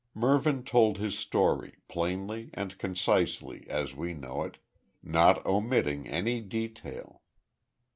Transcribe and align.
Mervyn 0.15 0.63
told 0.63 0.97
his 0.97 1.15
story, 1.15 1.75
plainly 1.87 2.49
and 2.55 2.75
concisely, 2.79 3.67
as 3.69 3.93
we 3.95 4.15
know 4.15 4.41
it 4.41 4.57
not 5.03 5.45
omitting 5.45 6.07
any 6.07 6.41
detail. 6.41 7.21